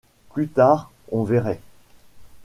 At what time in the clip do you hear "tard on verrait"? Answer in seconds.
0.47-1.61